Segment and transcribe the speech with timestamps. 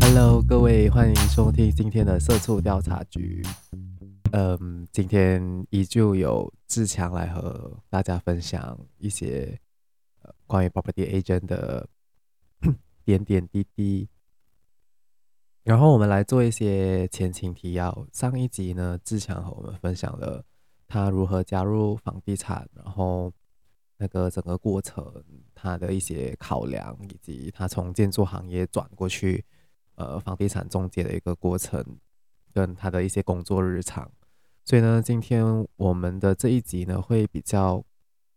[0.00, 3.44] Hello，各位，欢迎收听今天的社畜调查局。
[4.30, 9.58] 嗯，今天依旧有志强来和大家分享一些
[10.46, 11.88] 关于 property agent 的
[13.04, 14.08] 点点滴滴。
[15.64, 18.06] 然后我们来做一些前情提要。
[18.12, 20.44] 上一集呢，志强和我们分享了
[20.86, 23.32] 他如何加入房地产，然后
[23.98, 25.10] 那个整个过程，
[25.54, 29.44] 他的一些考量，以及他从建筑行业转过去，
[29.94, 31.84] 呃，房地产中介的一个过程，
[32.52, 34.10] 跟他的一些工作日常。
[34.64, 35.44] 所以呢，今天
[35.76, 37.84] 我们的这一集呢，会比较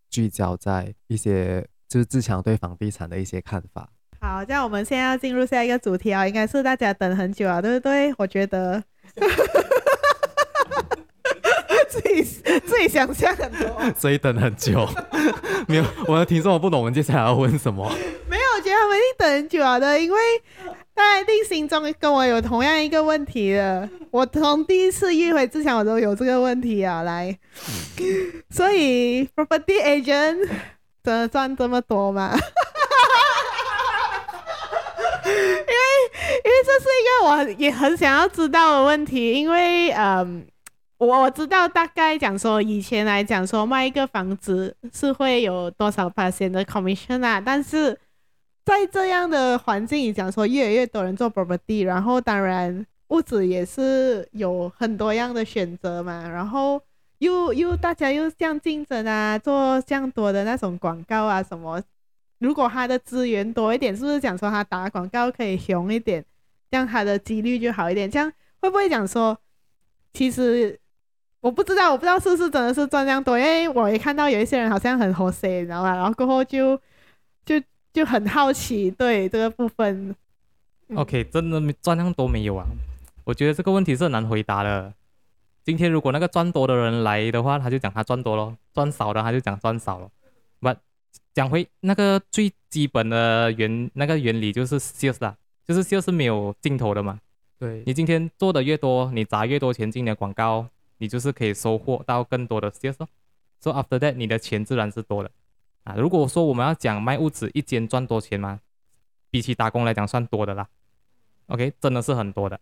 [0.09, 3.91] 聚焦在一些就是志强对房地产的一些看法。
[4.21, 8.13] 好，这样我们现在要进入下一个主题啊，应该是大家等很久啊，对不对？
[8.17, 8.83] 我觉得，
[11.89, 14.87] 自己自己想象很多， 所以等很久，
[15.67, 17.91] 没有，我的听众我不懂，我们接下来要问什么？
[18.29, 20.19] 没有，我觉得他们一定等很久啊的，因为
[20.93, 27.37] 大家一定心中跟我有同样一个问题的，我从第一次约会之前我都有这个问题啊，来，
[28.49, 30.47] 所以 property agent
[31.03, 32.37] 真的赚这么多吗？
[35.25, 35.71] 因为，
[36.43, 39.33] 因为这是一个我也很想要知道的问题。
[39.33, 40.45] 因为，嗯，
[40.99, 47.39] 我知道大概讲说，以前来讲说卖一个房子是会有多少 percent 的 commission 啊。
[47.39, 47.97] 但是
[48.65, 56.27] 在这样的环境里讲说，越来越多人做 property，然后当然屋子也是有很多样的选择嘛。
[56.27, 56.81] 然后
[57.19, 61.81] 又又大家又这样竞争啊，做这样多的那种广告啊什么。
[62.39, 66.23] 如果他的资源多一点，是不是讲说他打广告可以凶一点，
[66.69, 68.11] 这样他的几率就好一点？
[68.11, 69.37] 这样会不会讲说，
[70.13, 70.77] 其实
[71.41, 75.95] 我不知道，我不知道是不是真的是赚这样多，因为我也看到有一些人好像很好色，你知道吧？
[75.95, 76.79] 然后过后就
[77.45, 77.61] 就
[77.93, 80.15] 就很好奇，对这个部分。
[80.95, 82.65] OK，真的赚这样多没有啊？
[83.23, 84.93] 我觉得这个问题是很难回答的。
[85.63, 90.09] 今天如果那个赚多的人来的话，他就讲他赚多咯；赚少的他就讲赚少了。
[90.59, 90.77] But
[91.33, 97.19] 讲回那个最基本的原那个原理就是 sales 啦，就是 sales 是没有尽头的嘛。
[97.59, 100.65] 对，你今天做的越多，你砸越多钱进的广告，
[100.99, 103.07] 你就是可以收获到更多的 sales。
[103.59, 105.31] So after that，你的钱自然是多的
[105.83, 105.95] 啊。
[105.95, 108.59] 如果说我们要讲卖屋子一间赚多钱嘛，
[109.31, 110.69] 比起打工来讲算多的啦。
[111.47, 112.59] OK，真的是很多的。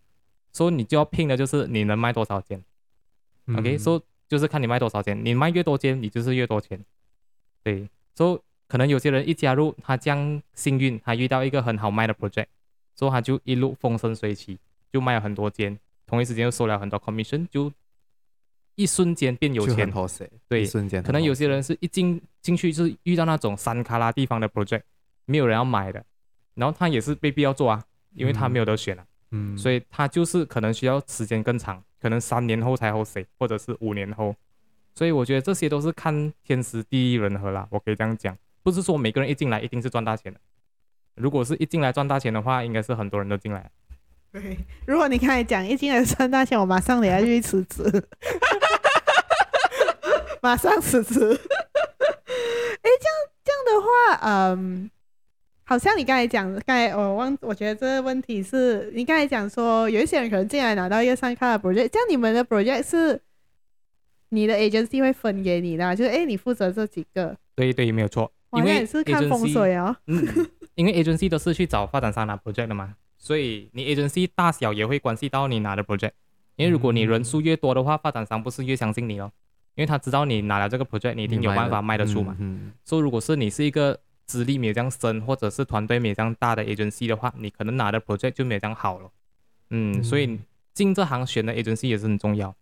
[0.54, 2.64] 所以你就要拼的就是你能卖多少间。
[3.58, 6.84] OK，所以就是看你卖多少间，你卖越多间，你就是越多钱。
[7.62, 8.40] 对，所以。
[8.70, 12.48] 可能有些人一加入，他这样幸运，他遇到一个很好卖的 project，
[12.94, 14.60] 所以他就一路风生水起，
[14.92, 17.72] 就卖了很多间，同一时间又收了很多 commission，就
[18.78, 19.92] 一瞬间变有钱。
[20.48, 21.04] 对，一瞬间。
[21.04, 24.84] 可能有些人是一进进去就是遇到那种山卡拉地方的 project，
[25.26, 26.02] 没有人要买的，
[26.54, 27.84] 然后他也是被逼要做啊，
[28.14, 29.06] 因为他没有得选了，啊。
[29.32, 29.58] 嗯。
[29.58, 34.34] 所以他就是可能需要时间更长，可能三年后才好谁，或者是五年后。
[34.94, 38.38] 所以我觉得这些都是看天时地利人和啦，我可以这样讲。
[38.64, 40.40] 不是说每个人一进来一定是赚大钱的，
[41.16, 43.72] 如果是一进来赚大钱的话，应该是很多人都进来。
[44.30, 47.84] 对，如果你刚才讲一进来赚大钱，我马上得要去辞职，
[50.42, 51.20] 马上辞职。
[52.82, 54.90] 哎，这样这样的话，嗯，
[55.64, 63.22] 好像你刚才讲，刚才我忘，我觉得这个问题是你刚才讲说，有一些人可能进来拿到一个三卡的 project，这样你们的 project 是
[64.30, 67.36] 你的 agency 会分给你的，就是哎，你负责这几个。
[67.56, 68.32] 对对，没有错。
[68.54, 70.26] 因为是看风水哦，嗯，
[70.76, 76.12] 因为 agency 都是去找发展商拿 project 的嘛，所以你 agency 大小也会关系到你拿的 project。
[76.56, 79.32] 因为如果你人数越多的话，发展商不是越相信你哦，
[79.78, 82.36] 因为他知道你拿了这个 project，你一定有办法卖得出嘛。
[82.40, 89.10] 嗯，所以如果是你是一个资历没有这样深，或者是团队没有这样大的 agency 的话，你可能拿的 project 就没有这样好了。
[89.70, 90.38] 嗯，所以
[90.74, 92.54] 进这行选的 agency 也是很重要。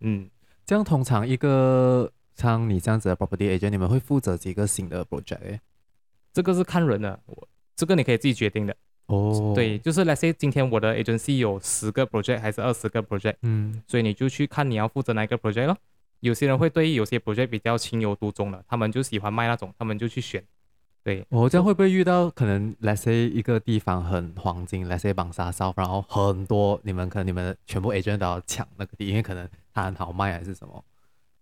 [0.00, 0.30] 嗯，
[0.64, 2.10] 这样通常一个。
[2.36, 5.60] 像你这样子的 property agent，你们会负责几个新的 project？
[6.32, 7.46] 这个是看人的，我
[7.76, 8.76] 这个你可以自己决定的。
[9.06, 15.78] 哦，对，就是 let's say 今天我的 agency 有十个 project 还是二十个 project，嗯，所以你就去看你要负责哪一个 project 咯。
[16.24, 20.42] 有些人会对有些 project 比较情有独钟的，他们就喜欢卖那种，他们就去选。
[21.02, 30.82] 对，我、哦、这样会不会遇到可能 let's say 一个地方很黄金，let's say 绑沙烧，然后很多你们可能你们全部 agent 都要抢那个地，因为可能它很好卖还是什么？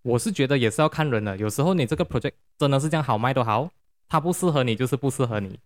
[0.03, 3.71] 我是觉得也是要看人的，有时候你这个 project 真的是这样好卖都好，
[4.09, 5.61] 它不适合你就是不适合你，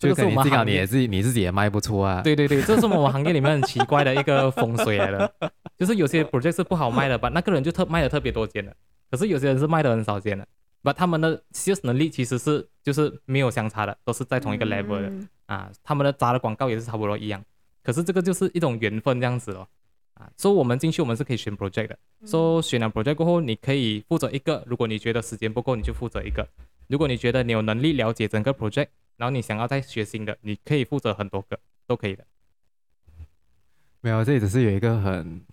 [0.00, 2.22] 这个是我们行业你也自己你自己也卖不出啊。
[2.22, 5.30] 对对对，这是我们行业里面很奇怪的一个风水来的，
[5.76, 8.74] 就是有些 project 是不好卖的吧，那个人就特卖的特别多间的，
[9.10, 10.48] 可是有些人是卖的很少间的，
[10.82, 15.70] 把他们的 sales 能力其实是就是没有相差的，都是在同一个 level 的、嗯、啊。
[15.84, 17.44] 他们的砸的广告也是差不多一样，
[17.84, 19.68] 可是这个就是一种缘分这样子咯。
[20.14, 20.26] 啊。
[20.38, 26.42] 所以我们进去我们是可以选 project 的，所以选了 project 过后，你可以负责一个，如果你觉得时间不够，你就负责一个；
[26.88, 28.86] 如果你觉得你有能力了解整个 project，
[29.20, 32.24] 然后你想要再学新的，你可以负责很多个，都可以的。
[34.00, 35.44] 没有，这里只是有一个很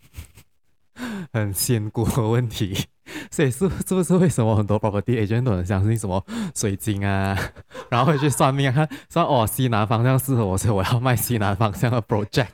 [1.33, 2.87] 很仙姑的问题，
[3.29, 6.25] 所以是是不是为什么很多 property agent 都很相信什么
[6.55, 7.37] 水晶啊，
[7.91, 12.47] 然后会去算命啊，看说哦西南方向适合我，所以我要卖西南方向的 project，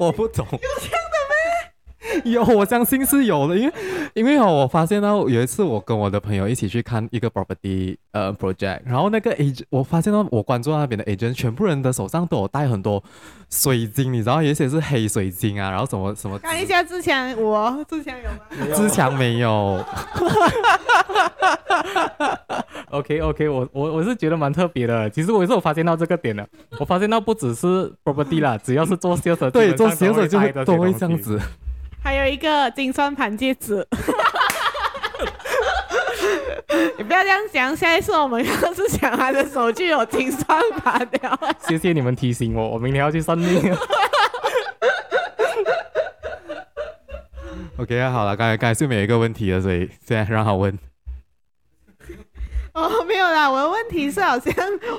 [0.00, 0.44] 我不懂。
[2.30, 3.72] 有，我相信是有的，因为
[4.14, 13.02] 因为哦，我发现到有一次我跟我的朋友一起去看一个 property 呃 project，然后那个 agent 我发现到我关注那边的 agent，全部人的手上都有戴很多
[13.50, 16.38] 水晶，你知道，有些是黑水晶啊，然后什么什么。
[16.38, 18.76] 看一下志强，我志强有吗？
[18.76, 19.84] 志强没有。
[22.90, 25.08] OK OK，我我我是觉得蛮特别的。
[25.10, 26.48] 其实我也是有发现到这个点的，
[26.78, 31.38] 我发现到不只是 property 啦，只要是做 sales，对，做 sales 就会都会这样子。
[32.08, 33.86] 还有一个金算盘戒指，
[36.96, 37.76] 你不要这样讲。
[37.76, 41.38] 下一次我们要是讲他的手就有金算盘的。
[41.68, 43.60] 谢谢你们提醒我，我明天要去算命。
[47.76, 50.78] OK，好了，刚才刚才是没有一个问题了，所以现在让他问。
[52.78, 54.54] 哦，没有啦，我的问题是好像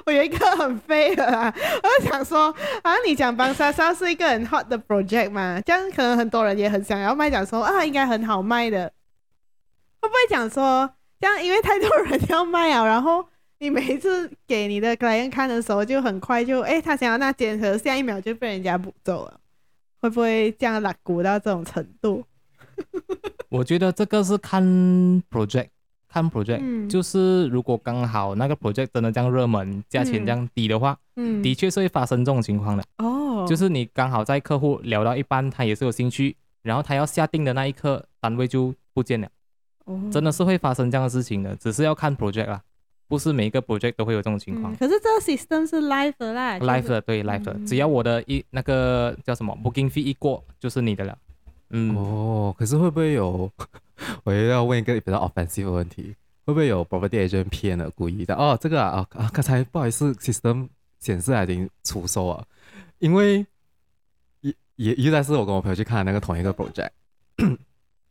[0.05, 2.53] 我有一个很废的啦， 我就想说，
[2.83, 8.91] 啊，你讲帮莎莎是一个很 hot 的 project 嘛，这样可能很多人也很想要卖，讲说啊，应该很好卖的，
[10.01, 10.89] 会不会讲说
[11.19, 13.25] 这样，因为太多人要卖啊，然后
[13.59, 19.39] 你每一次给你的 client 看的时候，就很快就，哎，他想要那间，可下一秒就被人家补走了，
[20.01, 22.23] 会不会这样拉鼓到这种程度？
[23.49, 24.63] 我觉得这个是看
[25.31, 25.69] project。
[26.09, 32.83] 看 project，、嗯、就是如果刚好那个 project 真的这样热门，价钱这样低的话，嗯，的确是会发生这种情况的。
[32.97, 39.27] 哦，就是你刚好在客户聊到一半，他也是有兴趣，然后他要下定的那一刻，单位就不见了。
[39.85, 42.61] 哦，真的是会发生这样的事情的，只是要看 project 啦，
[43.07, 44.73] 不是每一个 project 都会有这种情况。
[44.73, 51.17] 嗯、可是这个 system 是 live 的啦，live 的对 live 的，只要我的一那个叫什么 booking fee 一过，就是你的了。
[51.71, 53.51] 嗯哦，可是会不会有？
[54.23, 56.15] 我又要问一个比较 offensive 的问题，
[56.45, 58.35] 会不会有 property agent 骗了故意的？
[58.35, 60.69] 哦，这个啊啊，刚才不好意思，system
[60.99, 62.47] 显示已经出售了，
[62.99, 63.45] 因为
[64.41, 66.91] 也也应该是我跟我朋友去看那个同一个 project，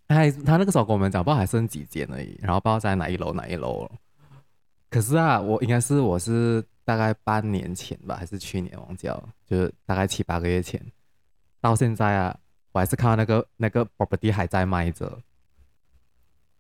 [0.08, 3.90] 哎，他那个时候跟我们讲，不知道还剩几间而已，然后不知道在哪一楼哪一楼。
[4.90, 10.80] 可是啊，我应该是我是大概半年前吧，还是去年忘记了，就是大概七八个月前，
[11.60, 12.38] 到现在啊。
[12.70, 15.18] 我还是看到那个那个 property 还在卖着。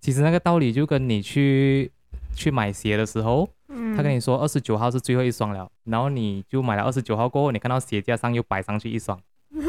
[0.08, 1.92] 其实那个道理就跟你去
[2.34, 9.20] 去买鞋的时候，嗯、他跟你说二十九号是最后一双了，然后你就买了二十九号过后，你看到鞋架上又摆上去一双。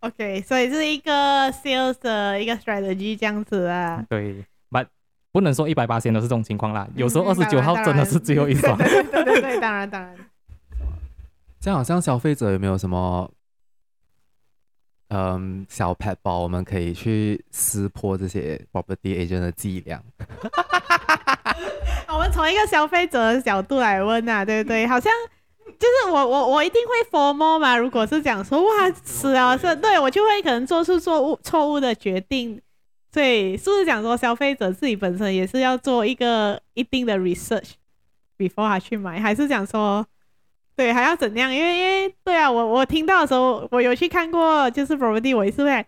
[0.00, 1.12] OK，所以是一个
[1.52, 4.04] sales 的一个 strategy 这样子啊。
[4.08, 4.88] 对，but
[5.30, 8.76] 不能说一百八千都是这种情况啦，有时候二十九号真的是最后一双。
[8.82, 10.16] 对对对，对，对，当然当然。
[11.60, 13.30] 这样好像消费者有没有什么？
[15.14, 20.02] 嗯，小 pad 包我们可以去撕破这些 property agent 的伎俩。
[22.08, 24.86] 我们从一个消费者的角度来问啊，对不对？
[24.86, 25.12] 好像
[25.66, 27.76] 就是我我我一定会 formal 嘛。
[27.76, 32.58] 如果是讲说哇，是啊，是，对我就会可能做出错误错误的决定。
[33.12, 37.72] 所以是不是讲说消费者自己本身也是要做一个一定的 research
[38.38, 40.06] before 他去买，还是讲说？
[40.82, 41.54] 对，还要怎样？
[41.54, 45.86] 因为因为对啊，我我听到的时候，我有去看过，就是 property，我也是会，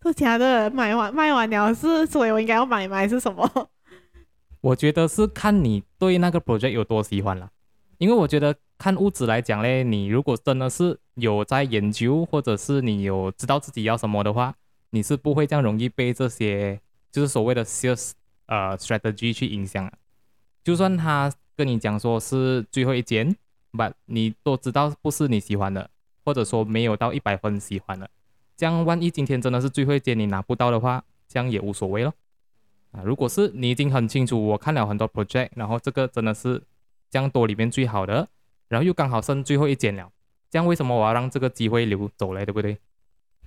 [0.00, 2.94] 说假的买完卖完了是，所以我应该要买吗？
[2.98, 3.68] 还是什么？
[4.62, 7.50] 我觉得是看你对那个 project 有多喜欢了，
[7.98, 14.54] 因为我觉得看物质来讲嘞，你如果真的是有在研究，或者是你有知道自己要什么的话，
[14.90, 16.80] 你是不会这样容易被这些
[17.10, 18.12] 就是所谓的 sales
[18.46, 19.90] 呃 strategy 去影响。
[20.62, 23.34] 就算他跟你讲说是最后一间。
[23.72, 25.90] But 你都知道不是你喜欢的，
[26.24, 28.08] 或者说没有到一百分喜欢的，
[28.56, 32.14] 这样万一今天真的是最后一间你拿不到的话，这样也无所谓咯。
[32.92, 36.62] 啊，如果是你已经很清楚，我看了很多 project，然后这个真的是
[37.10, 38.26] 这样多里面最好的，
[38.68, 40.10] 然后又刚好剩最后一间了，
[40.50, 42.46] 这样为什么我要让这个机会流走嘞？
[42.46, 42.78] 对不对？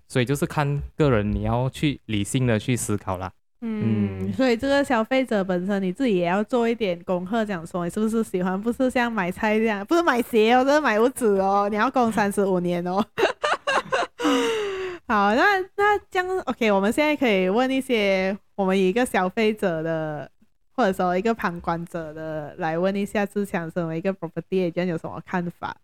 [0.07, 3.33] 所以就是看个人你要去理性的去思考啦。
[3.61, 13.03] 嗯，嗯，所以这个消费者本身你自己也要做一点功课，讲说你是不是喜欢，不是像买菜这样，不是买鞋哦，这是买屋子哦，你要供 三十五年哦。
[15.07, 20.29] 好，那那这样，OK，我们现在可以问一些我们一个消费者的
[20.73, 25.75] 或者说一个旁观者的来问一下志强，身为一个 property agent 有什么看法？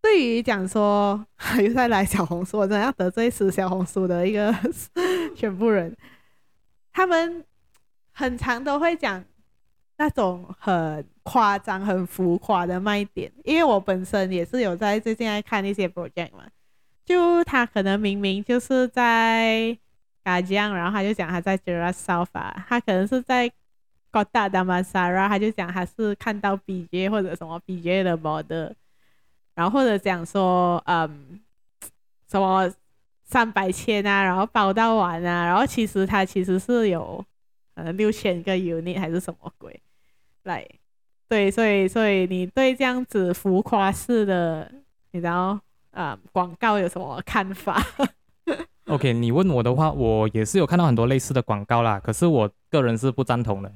[0.00, 1.26] 对于讲说
[1.60, 4.54] 又再来小红书，我真的要得罪死小红书的一个
[5.34, 5.94] 全部人，
[6.96, 7.44] 他们
[8.10, 9.22] 很常都会讲
[9.98, 13.30] 那种很夸张、很浮夸的卖点。
[13.44, 16.46] 因为我本身也是有在最近在看一些 project 嘛，
[17.04, 19.76] 就他可能明明就是在
[20.24, 22.30] 嘎江，然后他就讲他在 Cheras South，
[22.66, 23.46] 他可能是在
[24.10, 28.72] Kota Damansara，他就讲他是看到 BJ 或者什么 BJ 的 model，。
[29.54, 31.40] 然后或者讲说，嗯，
[32.26, 32.72] 什么
[33.26, 37.22] 三百千啊，然后包到完啊，然后其实它其实是有
[37.74, 39.78] 呃六千个 unit 还是什么鬼
[40.44, 40.66] 来，
[41.28, 44.70] 对，所以所以你对这样子浮夸式的，
[45.10, 47.82] 你知道啊、广告有什么看法？
[48.86, 53.68] OK，你问我的话，我也是有看到很多类似的广告啦，可是我个人是不赞同的，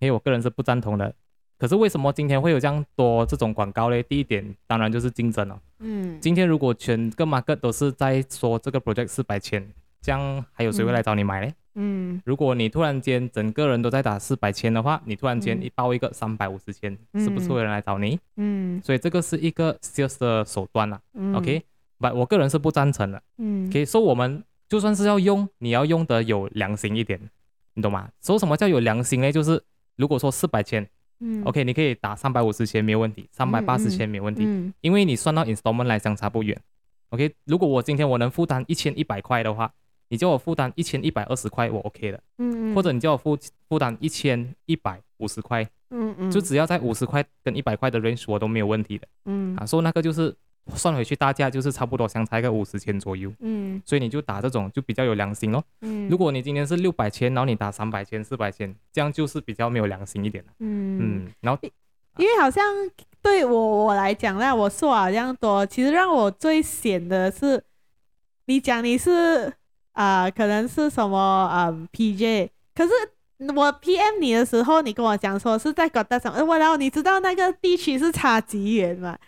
[0.00, 1.14] 因为我个人是不赞同的。
[1.60, 4.02] 可是为什么今天会有这样多这种广告嘞？
[4.04, 5.60] 第一点当然就是竞争了。
[5.80, 9.62] 嗯，今天如果全个 market 都是在说这个 project 四百千，
[10.00, 11.54] 这样还有谁会来找你买嘞？
[11.74, 18.18] 嗯，如果你突然间整个人都在打四百千的话，你突然间一报一个三百五十千，嗯、是不是会有人来找你？
[18.36, 20.98] 嗯，所以这个是一个 sales 的手段了。
[21.12, 23.22] 嗯，OK，but 我个人是不赞成的。
[23.36, 27.20] 嗯，可以说我们就算是要用，你要用的有良心一点，
[27.74, 28.08] 你懂吗？
[28.22, 29.30] 说什么叫有良心呢？
[29.30, 29.62] 就是
[29.96, 30.88] 如果说四百千。
[31.20, 36.58] 嗯，OK，你可以打三百五十千没有问题，三百八十千没有问题，嗯嗯、因为你算到 installment 来相差不远。
[37.10, 39.72] OK，如果我今天我能负担一千一百块的话，
[40.08, 42.20] 你叫我负担一千一百二十块，我 OK 的。
[42.38, 42.74] 嗯嗯。
[42.74, 49.06] 或者你叫我负负担一千一百五十块，嗯嗯，就只要在五十块跟一百块的 range 我都没有问题的。
[49.26, 49.56] 嗯。
[49.56, 50.34] 啊，所以那个就是。
[50.76, 55.62] 算回去大价就是差不多相差一个五十千左右，嗯，所以你就打这种就比较有良心咯。
[55.80, 60.52] 嗯，如果你今天是六百千，然后你打三百千、四百千，这样就是比较没有良心一点了。
[60.60, 61.60] 嗯嗯，然后
[62.18, 62.64] 因为好像
[63.22, 67.62] 对我我来讲呢，我说好像多，其实让我最险的是，
[68.46, 69.52] 你讲你是
[69.92, 72.92] 啊、呃，可能是什么嗯 PJ，可是
[73.54, 79.18] 我 PM 你的时候，你跟我讲说是在搞大什么，我然后你知道那个地区是差几远吗？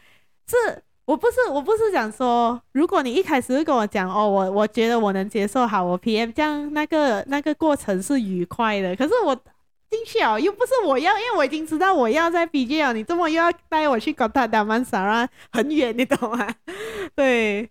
[0.46, 0.82] 是。
[1.04, 8.94] 我不是，我不是想说，如果你一开始会跟我讲哦，我我觉得我能接受，好，我 PM 这样那个那个过程是愉快的。
[8.94, 9.34] 可是我
[9.90, 16.48] 进去哦，又不是我要，因为我已经知道我要在 BJ 了，你这么又要带我去 Kota Damansara 很远，你懂吗？
[17.16, 17.68] 对，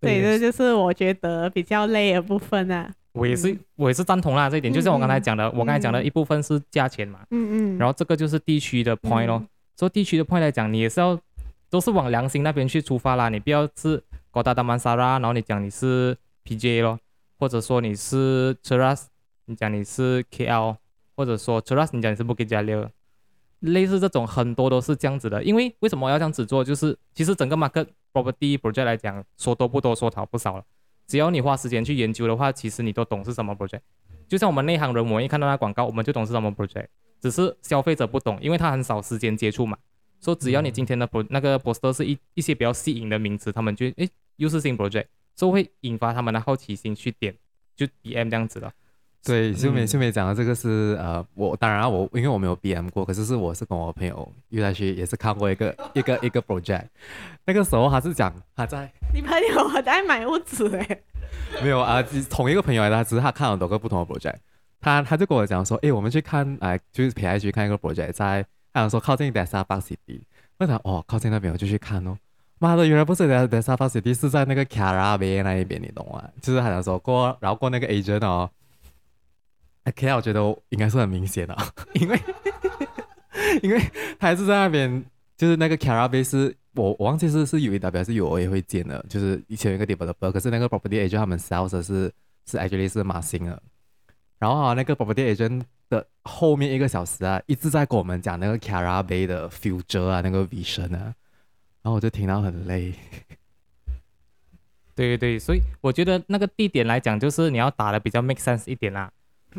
[0.00, 2.88] 对，这就是我觉得比较累的部分啊。
[3.12, 9.42] 我也是，嗯、我也是赞同啦这一点，就像我刚才讲的，嗯、我刚才讲的一部分是价钱嘛，嗯嗯，然后这个就是地区的 point 咯，
[9.78, 11.18] 说、嗯、地区的 point 来讲，你也是要。
[11.68, 16.98] 都是往良心那边去出发啦，你不要是 Kota Damansara，然后你讲你是 PJ 咯，
[17.38, 19.04] 或者说你是 Cheras，
[19.46, 20.76] 你讲你是 KL，
[21.16, 22.88] 或者说 Cheras，你讲你是 Bukit Jalil，
[23.60, 25.42] 类似这种很多都是这样子的。
[25.42, 26.62] 因为为什么要这样子做？
[26.62, 30.64] 就是其实整个 market property project 来讲，说多不多，说少不少了。
[31.06, 33.80] 只要你花时间去研究的话，其实你都懂是什么 project。
[34.28, 36.86] 就像我们内行人，我们一看到那广告，我们就懂是什么 project，
[37.20, 39.78] 只是消费者不懂，因为他很少时间接触嘛。
[40.20, 47.34] 说只要你今天的 pro 那个 poster 是一一些比较吸引的名词，他们就诶又是新 project，就会引发他们的好奇心去点，
[47.76, 48.72] 就 BM 这样子的。
[49.24, 56.84] 对，秀美秀美讲的这个是呃，我当然我因为我没有 BM 过，可是是我是跟我朋友约下去，也是看过一个 一个一个 project，
[57.44, 61.02] 那个时候他是讲他在，你朋友还在买屋子诶，
[61.62, 64.36] 没有啊，同一个朋友来的，只是他看了很多个不同的 project，
[64.80, 68.46] 他他就跟我讲说，诶，我们去看，哎，就是陪他去看一个 project 在。
[68.76, 70.20] 他想说靠近 Desa Park City，
[70.58, 72.14] 我想哦，靠近那边我就去看哦。
[72.58, 76.22] 妈的，原来不是 Desa Park City，是在那个 Kyara Bay 那一边，你懂吗？
[76.42, 78.50] 就是他想说过，然后过那个 agent 哦。
[79.84, 81.56] OK，我觉得应该是很明显的，
[81.94, 82.20] 因为
[83.64, 83.80] 因为
[84.18, 85.02] 他还是在那边，
[85.38, 92.12] 就是那个 Kyara Bay 是我我忘记是是 UEW 还是 UOA 会建的，就是以前有一个 developer，可是那个 property agent 他们 sales 是
[92.44, 93.62] 是 actually 是马新的，
[94.38, 95.62] 然后啊那个 property agent。
[95.88, 101.14] 的后面一个小时啊，一直在跟我们讲那个 Kyara Bay 的 future 啊，那个 vision 啊，
[101.82, 102.92] 然后我就听到很累。
[104.94, 109.10] 对对对，所以我觉得那个地点来讲，就是你要打的比较 make sense 一点啦，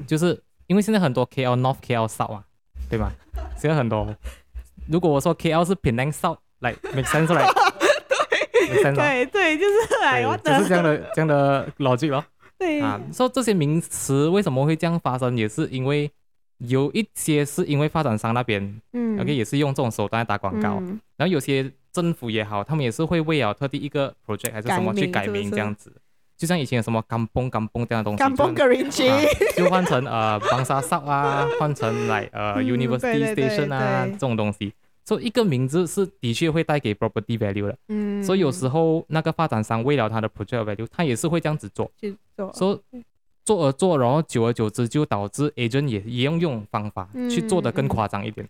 [0.08, 2.44] 就是因为现在很多 KL North、KL South 啊，
[2.90, 3.12] 对吗？
[3.56, 4.16] 现在很多，
[4.88, 7.48] 如果我说 KL 是 Penang South，来 make sense 来，
[8.96, 12.26] 对对，就是来，就是这样的这样的逻辑咯。
[12.58, 16.12] 对啊，说这些名词为什么会这样发生，也是因为
[16.60, 25.92] 有一些是因为发展商那边，嗯，OK，也是用这种手段来打广告，嗯、然后有些政府也好，他们也是会为了特地一个 project 还是什么去改名这样子，
[26.36, 29.22] 就像以前有什么甘榜甘榜这样的东西，甘榜 Gerinci、啊、
[29.56, 34.74] 就换成呃 Bangsa Sub 啊， 换成来呃、嗯、University Station 啊这种东西，
[35.06, 37.78] 所以一个名字是的确会带给 property value 的。
[37.90, 43.04] 嗯，所以有时候那个发展商为了他的 project value，他也是会这样子做，去做，所以
[43.48, 48.46] 做而做，然后久而久之就导致 agent 也也用用方法去做的更夸张一点。
[48.46, 48.50] 嗯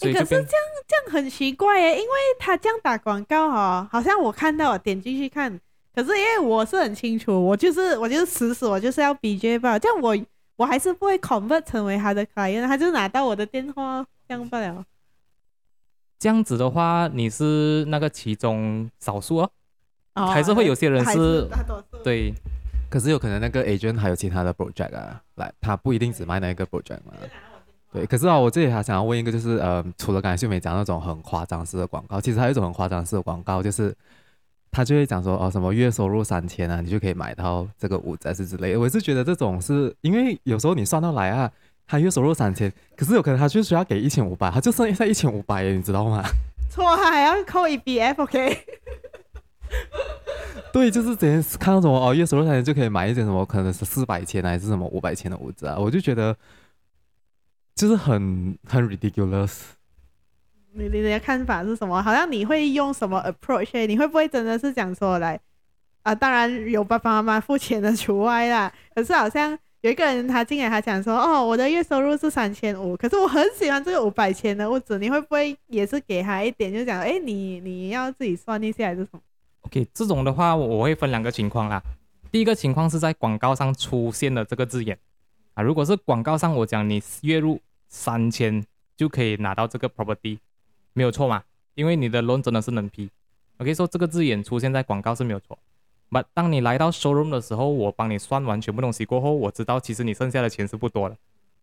[0.00, 0.46] 可是这样
[0.88, 5.60] 这样很奇怪耶，因为他这样打广告哈，好像我看到我点进去看，
[5.94, 10.16] 可是因为我是很清楚，我就是我就是死死我就是要 BJ 吧，这样我
[10.56, 14.82] 我还是不会 convert 成为他的 client，他就拿到我的电话，这样不了。
[16.18, 19.50] 这样子的话，你是那个其中少数哦，
[20.14, 21.48] 哦还是会有些人是，是
[22.02, 22.32] 对，
[22.90, 27.14] 可是有可能那个 agent 还有其他的 project 啊，来，他不一定只卖那一个 project 嘛。
[27.92, 33.92] 对，可是啊，我这里还想要问一个，就是呃，除了刚才秀美讲那种很夸张式的广告，其实还有一种很夸张式的广告，就是
[34.70, 38.80] 他就会讲说哦，什么月收入三千啊，你就可以买到这个屋子还是之类的。
[38.80, 41.50] 我是觉得这种是因为有时候你算到来啊，
[41.86, 46.22] 他月收入三千，可是有可能他就需要给一千五百，他就剩下一千五百，你知道吗？
[46.70, 48.56] 错，还要扣一笔 F，OK？
[50.72, 56.36] 对，就是之前看到什么哦，月收入三千就可以买一些什么，可能是四百千还是什么五百千的物质啊，我就觉得。
[57.76, 59.60] 就是很很 ridiculous。
[60.74, 62.02] 你你的看法是什么？
[62.02, 63.86] 好像你会用什么 approach？
[63.86, 65.40] 你会不会真的是讲说来
[66.02, 66.14] 啊？
[66.14, 68.70] 当然有爸爸妈妈付钱的除外啦。
[68.94, 76.70] 可是好像有一个人他进来，他讲说哦，我的月收入是三千五，可是我很喜欢这个五百千的物质，你会不会也是给他一点？
[76.70, 79.20] 就讲哎，你你要自己算一下还是什么
[79.70, 81.82] ？OK，这种的话我会分两个情况啦。
[82.30, 84.98] 第一个情况是在广告上出现的这个字眼
[85.54, 87.60] 啊，如果是广告上我讲你月入。
[87.92, 88.64] 三千
[88.96, 90.38] 就可以拿到这个 property，
[90.92, 91.42] 没有错嘛？
[91.74, 93.10] 因为你的 loan 真的是能批。
[93.58, 95.58] OK，说这个字眼出现在广告是没有错。
[96.08, 101.16] But 当你来到 showroom 的时候，我帮你算完全部东西过后，我知道其实你剩下的钱是不多的。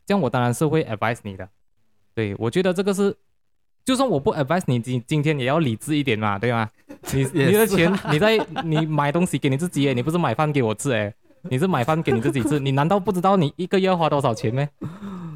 [0.06, 1.48] 这样我当然是会 advise 你的。
[2.14, 3.16] 对，我觉得这个是，
[3.86, 6.70] 就算我不 advise 你，今今天也要理智一点嘛，对吗？
[7.14, 12.60] 你 你的钱你在你买东西给你自己，你不是买饭给我吃哎，你是买饭给你自己吃。
[12.62, 14.68] 你难道不知道你一个月要花多少钱吗？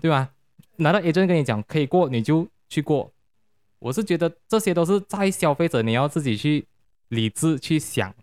[0.02, 0.30] 对吧？
[0.78, 3.12] 难道 agent 跟你讲可以过你就去过？
[3.80, 6.66] 我是觉得这些都是在消费者你要自己去
[7.10, 8.14] 理智去想，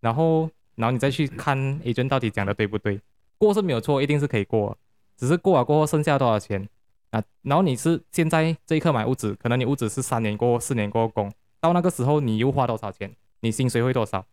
[0.00, 3.00] 然后然后你再去看 agent 到底讲的对不对？
[3.38, 4.76] 过是没有错，一定是可以过，
[5.16, 6.68] 只是过了过后剩下多少钱
[7.10, 7.22] 啊？
[7.42, 13.14] 然后你是现在这一刻买屋子，可能你屋子是三年过后、四年过后供，到那个时候你又花多少钱？
[13.40, 14.24] 你薪水会多少？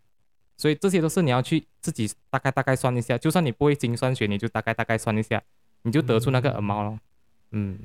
[0.58, 5.42] 所以这些都是你要去自己大概大概算一下，就算你不会精算学，你就大概大概算一下，
[5.84, 7.00] 你就得出那个 amount 了。
[7.52, 7.78] 嗯，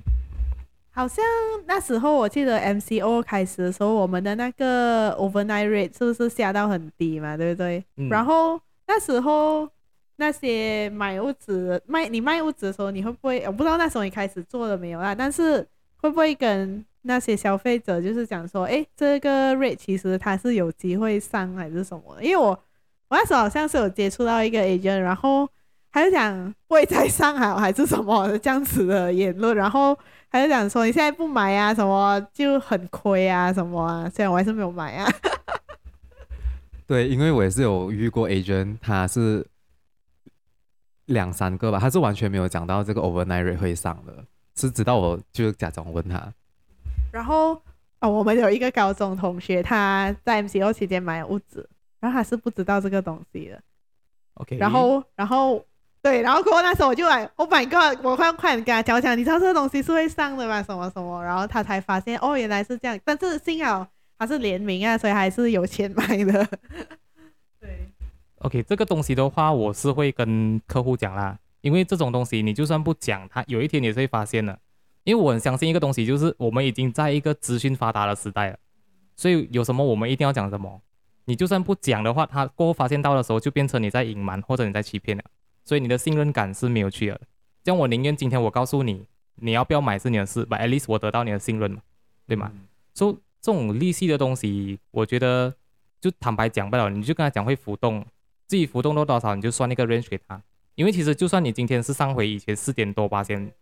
[0.92, 1.24] 好像
[1.66, 7.36] 那时候我记得 MCO 开始的时候，我们的那个 overnight rate 是不是下到很低嘛？
[7.36, 7.84] 对不对？
[7.96, 9.68] 嗯、然后那时候
[10.16, 13.42] 那些买屋子卖你卖屋子的时候，你会不会？
[13.46, 15.14] 我不知道那时候你开始做了没有啊？
[15.14, 22.16] 但是会不会跟那些消费者就是讲说，哎，这个 rate 其实它是有机会上还是什么？
[22.22, 22.48] 因为我
[23.08, 25.48] 我那时候好像是有接触到一个 agent，然后。
[25.92, 35.12] 还是讲会在上海还是什么这样子的言论，然后还是讲说你现在不买啊，什么就很亏啊，什么啊，虽然我还是没有买啊。
[36.86, 39.44] 对，因为我也是有遇过 agent，他是
[41.06, 46.32] 两三个吧，他是完全没有讲到这个 overnight 会上的，是直到我就假装问他。
[47.10, 47.60] 然后
[48.00, 51.68] 哦，我们有一个高中同学，他在 MCO 期间买屋子，
[52.00, 53.60] 然后他是不知道这个东西的。
[54.34, 55.64] OK，然后然后。
[56.02, 58.02] 对，然后过后那时候我就来，Oh my God！
[58.02, 60.62] 我快快点跟他讲讲，你知道这个东西是会上的吗？
[60.62, 61.22] 什么什么？
[61.22, 62.98] 然后他才发现，哦，原来是这样。
[63.04, 63.86] 但是幸好
[64.18, 66.48] 他是联名啊，所以还是有钱买的。
[67.60, 67.86] 对。
[68.36, 74.58] OK，这个东西的话，我是会跟客户讲啦，因为这种东西你就算不讲，他有一天也是会发现的。
[75.04, 78.58] 因为我很相信一个东西，就是我们已经在一个资讯发达的时代了，
[79.16, 80.80] 所以有什么我们一定要讲什么。
[81.24, 85.22] 你就算不讲的话，他过后发现到的时候，就变成你在隐瞒或者你在欺骗了。
[85.64, 87.20] 所以你的信任感是没有去的，
[87.62, 89.04] 这样我宁愿今天我告诉你，
[89.36, 91.82] 你要不要买是你的事，but at least 我得到你的信任嘛，
[92.26, 92.50] 对吗？
[92.94, 95.54] 所以、这种利息的东西，我觉得
[96.00, 98.04] 就坦白讲不了，你就跟他讲会浮动，
[98.48, 100.42] 自己浮动到多少你就算那个 range 给他，
[100.74, 103.52] 因为其实就算你今天是上回以前四点多八千，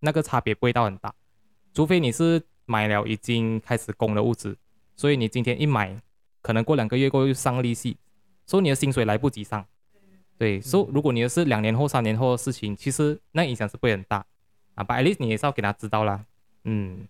[0.00, 1.14] 那个差别不会到很大，
[1.72, 4.56] 除非你是买了已经开始供的物资，
[4.94, 6.00] 所以你今天一买，
[6.42, 7.96] 可能过两个月过后又上利息，
[8.44, 9.66] 所以你的薪水来不及上。
[10.38, 14.24] 对，所以如果你的是两年后、三年后的事情，其实那影响是不会很大
[14.74, 14.84] 啊。
[14.84, 16.26] But at least 你也是要给他知道啦。
[16.64, 17.08] 嗯。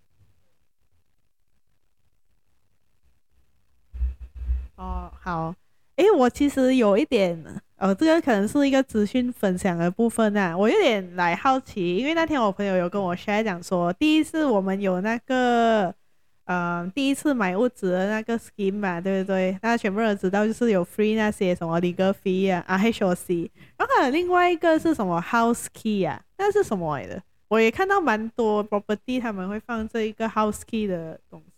[4.75, 5.53] 哦，好。
[5.97, 7.43] 诶，我其实有一点
[7.77, 15.93] 呃，这个可能是一个资讯分享的部分啊，我有点来好奇，因为那天我朋友有跟我 share 讲说，第一次我们有那个，
[16.45, 19.57] 呃，第一次买屋子的那个 scheme 嘛，对不对？
[19.59, 27.21] 大家全部人知道，就是有 free 那些什么 legal fee 啊，啊 HOC，然后还有另外一个是什么 house key 啊，那是什么来的？
[27.47, 31.56] 我也看到蛮多 property 他们会放这一个 house key 的东西。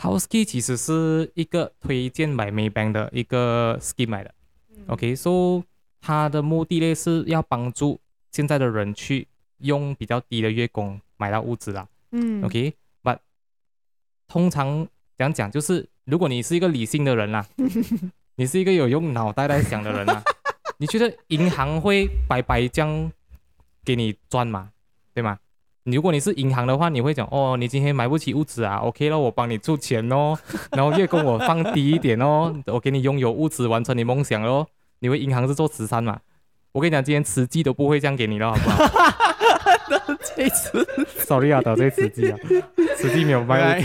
[0.00, 4.32] House key 其实是一个推荐买 Maybank 的一个 scheme 来的。
[4.86, 5.64] OK，so、okay,
[6.00, 9.26] 它的目的呢是要帮助现在的人去
[9.58, 11.86] 用比较低的月供买到物资啦。
[12.12, 13.18] 嗯，OK，but
[14.28, 17.46] 通常这样讲就是，如果你是一个理性的人啦，
[18.36, 20.22] 你是一个有用脑袋在想的人啦，
[20.78, 23.12] 你觉得银行会白白这样
[23.84, 24.70] 给你赚吗？
[25.12, 25.38] 对吗？
[25.92, 30.36] 如果你是银行的话，你会讲哦，你今天买不起屋子啊，OK 了，我帮你出钱哦，
[30.72, 34.66] 然后月供我放低一点哦，我给你拥有屋子，完成你梦想哦。
[35.00, 36.18] 你为银行是做慈善嘛？
[36.72, 38.84] 我跟你讲，今天慈济都不会这样给你了，好不好？
[39.88, 40.86] 得罪慈
[41.24, 42.38] ，sorry 啊，得罪慈济啊，
[42.96, 43.80] 慈济没有卖。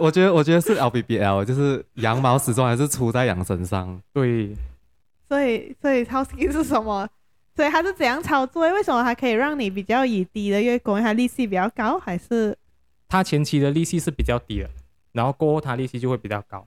[0.00, 4.00] 我觉得，我觉得是 LBBL，就是羊毛始终还是出在羊身上。
[4.12, 4.54] 对。
[5.28, 7.08] 所以，所以 house key 是什么？
[7.56, 8.70] 所以它是怎样操作？
[8.70, 12.56] 为什么它可以让你比较以低的月供，它利息比较高，还是？
[13.08, 14.68] 它前期的利息是比较低的，
[15.12, 16.66] 然后过后它利息就会比较高。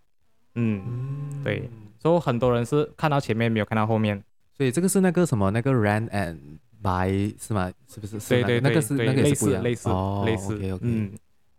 [0.55, 1.69] 嗯，嗯对。
[2.01, 4.23] 所以很多人是看到前面没有看到后面，
[4.55, 6.37] 所以这个是那个什么那个 rent and
[6.81, 7.71] buy 是吗？
[7.87, 8.17] 是不是？
[8.29, 9.89] 对对对，那个是那个类似类似
[10.25, 10.55] 类似。
[10.55, 10.79] OK OK。
[10.81, 11.11] 嗯，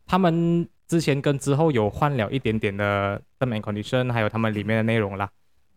[0.06, 5.30] 他们之前跟之后有换了一点点的 term and condition，还有他们里面的内容啦。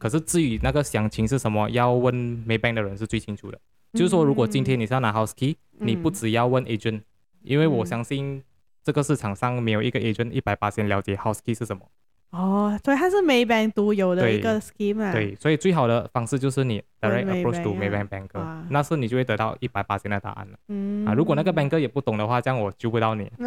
[0.03, 2.13] 可是至于那个详情是什么，要问
[2.45, 3.57] Maybank 的人是最清楚的。
[3.93, 7.03] 嗯、就是说，如果今天你是要拿 house key，、嗯、你不只要问 agent，、嗯、
[7.43, 8.43] 因为我相信
[8.83, 11.83] 这个市场上没有一个 agent 一百八先了解 house key 是什么。
[12.31, 15.13] 哦，所以它是 Maybank 独有的一个 scheme 啊。
[15.13, 20.57] 对，所以最好的方式就是你 direct approach to Maybank banker，、啊、那是你就会得到一百八千的答案了。
[20.67, 21.07] 嗯。
[21.07, 23.31] 啊，如果那个 banker 也不懂的话，这样我救不到你。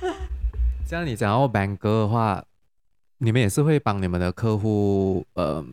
[0.88, 2.42] 这样你讲到 banker 的话，
[3.18, 5.64] 你们也是会帮你们的客户呃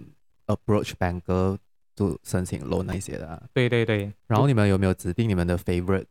[0.48, 1.58] approach banker
[1.96, 3.44] 就申请 loan 那些的、啊。
[3.54, 4.12] 对对对。
[4.28, 6.06] 然后你们有没有指定你们的 favorite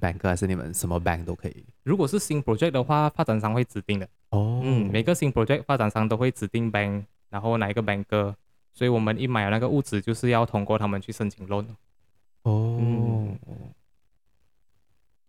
[0.00, 1.64] banker，还是你们什么 bank 都可以？
[1.82, 4.08] 如果是新 project 的话，发展商会指定的。
[4.30, 8.34] 哦，嗯，每个新 project 发展商都会指定 bank，然后哪一个 banker，
[8.72, 11.66] 所以我们一买了那个物资，就是要通过他们去申请 loan。
[12.42, 13.38] 哦，嗯，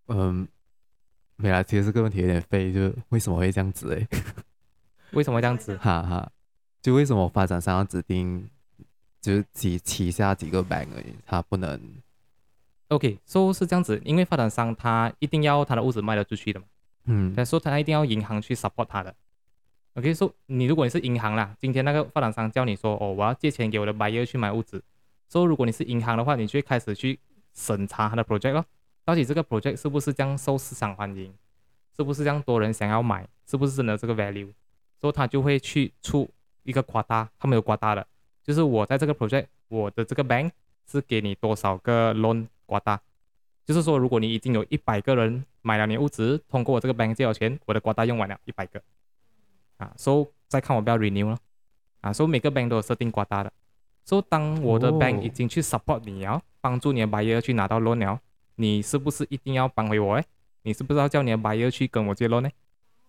[0.08, 0.48] 嗯，
[1.38, 3.94] 没啦，其实这个问题有点废，就为什么会这样子？
[3.96, 4.08] 哎，
[5.12, 5.78] 为什么这样子？
[5.78, 6.32] 哈哈，
[6.82, 8.50] 就为什么发展商要指定，
[9.22, 11.80] 就是旗旗下几个 bank 而已，他不能
[12.90, 16.66] ？OK，so 是这样子，因为发展商他一定要他的屋子卖得出去的嘛。
[17.06, 19.14] 嗯，但是他一定要银行去 support 他的。
[19.96, 24.84] OK，说、so, 你如果你是银行啦，今天那个发展商叫你说，哦，我要借钱给我的 buyer 去买屋子。
[25.32, 27.20] 说、如果你是银行的话，你就会开始去
[27.54, 28.66] 审查他的 project 咯，
[29.04, 31.34] 到底这个 project 是不是这样受市场欢迎，
[31.96, 34.52] 是不是这样多人想要买，是不是真的这个 value。
[35.00, 36.30] 所以他就会去出
[36.64, 38.06] 一个 quota，他没有 quota 的，
[38.44, 40.52] 就是我在这个 project，我的这个 bank
[40.86, 43.00] 是给你多少个 loan quota。
[43.66, 48.82] 就是说，如果你已经有一百个人买了你物资，通过我这个 bank 借了钱，我的挂单用完了，一百个，
[49.78, 51.38] 啊，所以再看我不要 renew 了，
[52.02, 53.54] 啊，所以每个 bank 都有设定夸大的，
[54.04, 58.20] 所以当我的 bank 已经去 support 你要帮助你的 buyer 去拿到 loan 了，
[58.56, 60.16] 你是不是一定要帮回我？
[60.16, 60.26] 诶，
[60.64, 62.50] 你是不是要叫你的 buyer 去跟我借 loan 呢？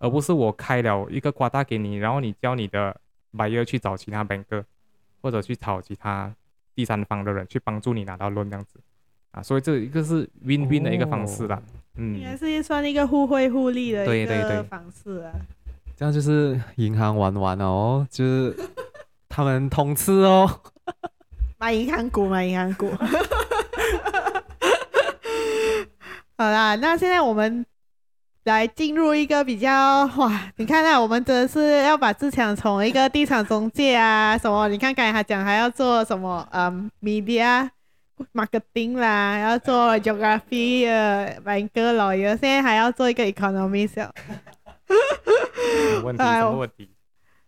[0.00, 2.96] 而不是我开了一个瓜大给你，然后你叫你的
[3.32, 4.64] buyer 去找其他 banker，
[5.22, 6.34] 或者去找其他
[6.74, 8.80] 第三方的人去帮助你拿到 loan 这样子。
[9.32, 11.62] 啊，所以这一个是 win win 的一个方式啦，哦、
[11.98, 15.32] 嗯，应该是算一个互惠互利的一个方式啊。
[15.96, 18.56] 这样就是银行玩玩哦， 就是
[19.28, 20.50] 他们通吃哦，
[21.58, 22.90] 买银行股，买银行股。
[26.36, 27.64] 好啦，那现在我们
[28.44, 37.70] 来进入一个比较哇，你看看我们真的是要把自强从一个地产中介啊什么，你看刚才他讲还要做什么，嗯，media。
[38.34, 43.94] marketing 啦，要做 geography 呃，banker lawyer，现在还要做一个 economist。
[43.94, 44.10] 什
[45.94, 46.22] 么问题？
[46.22, 46.90] 什么问题？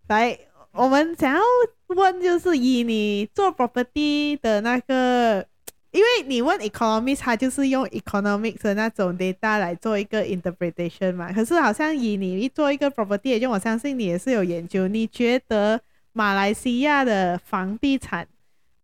[0.09, 0.39] 来，
[0.73, 1.41] 我们想要
[1.89, 5.45] 问，就是以你做 property 的那个，
[5.93, 11.33] 因为你问 economist，他就是用 economics 的那种 data 来做一个 interpretation 嘛。
[11.33, 15.81] 可是好像以你一做一个 property，就我相信你也是有研究，你觉得
[16.13, 18.27] 马来西亚的房地产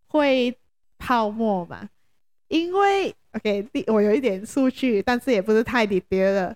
[0.06, 0.54] 会
[0.98, 1.88] 泡沫吗？
[2.48, 6.54] 因为 OK，我有一点数据，但是也不是太离别了。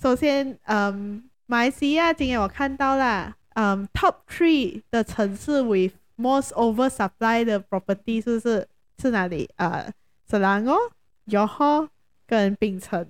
[0.00, 8.68] 首先，嗯，马来西亚今天我看到了，嗯，Top three 的城市 with most oversupply 的 property 是不是
[9.00, 9.48] 是哪里？
[9.56, 9.92] 呃
[10.28, 10.90] ，Selangor、
[11.26, 11.88] Johor
[12.26, 13.06] 跟槟城，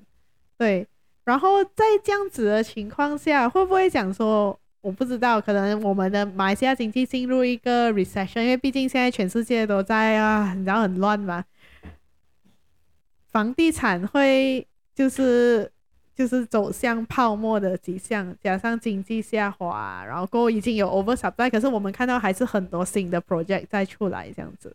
[0.56, 0.86] 对。
[1.24, 11.44] 然后在这样子的情况下，会不会讲说，我不知道，可能我们的马来西亚经济进入一个 recession，因为毕竟现在全世界都在啊，你知道很乱嘛。
[13.30, 15.70] 房地产会就是
[16.16, 24.74] 就是走向泡沫的迹象，加上经济下滑，然后过已经有 oversupply，可是我们看到还是很多新的 project 再出来这样子。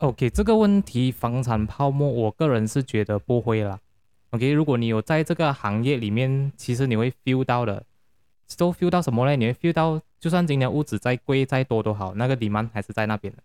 [0.00, 3.78] OK，这个问题房产泡沫，我个人是觉得不会啦。
[4.30, 7.84] OK，如果你有在这个行业里面，其实你会 feel 到的，
[8.56, 9.36] 都 feel 到什么呢？
[9.36, 13.42] 你会 feel 到，就算今天屋子再贵再多都好，那个 demand 还是在那边的。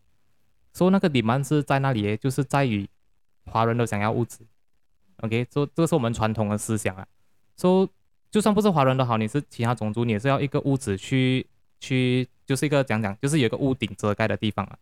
[0.73, 2.87] 说、so, 那个 demand 是在那里，就是在于
[3.47, 4.39] 华人都想要屋子。
[5.17, 7.05] OK，说、这个是我们传统的思想啊。
[7.57, 7.89] 说、
[8.31, 11.45] 就算不是华人都好，你是其他种族，你也是要一个屋子去
[11.81, 14.77] 去，就是一个讲讲，就是有一个屋顶遮盖的地方啊。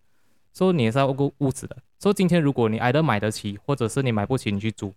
[0.54, 1.76] 说、so, 你也是要个屋子的。
[2.00, 4.94] 说、so, 今天如果你挨得买得起，或者是你买不起，你去租。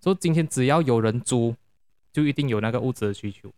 [0.00, 1.54] 说今天只要有人租，
[2.12, 3.50] 就一定有那个物质的需求。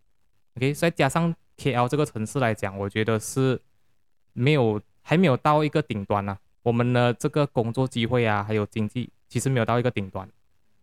[0.57, 3.61] OK，再加上 KL 这个城市来讲，我觉得是
[4.33, 6.39] 没有还没有到一个顶端呢、啊。
[6.63, 10.27] 我们的这个工作机会啊，还有经济，其实没有到一个顶端，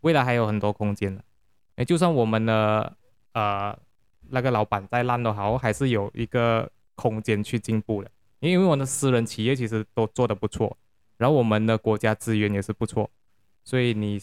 [0.02, 1.24] 未来还有很多空间的。
[1.78, 2.96] 哎，就算我们的
[3.34, 3.76] 呃
[4.30, 8.12] 那个老板再烂都好，还是有一个空间去进步的。
[8.42, 10.76] 因为我们的私人企业其实都做得不错，
[11.18, 13.10] 然后我们的国家资源也是不错，
[13.64, 14.22] 所以你。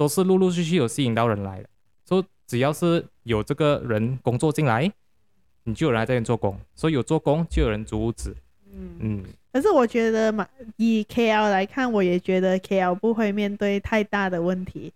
[0.00, 1.68] 都是陆陆续续有吸引到人来的，
[2.08, 4.90] 说只要是有这个人工作进来，
[5.64, 8.34] 你就有人来这边做工，所以有做工就有人租屋子。
[8.72, 9.24] 嗯嗯。
[9.52, 14.90] 可是我觉得嘛，以 KL 来看，我也觉得 KL 不会面对太大的问题。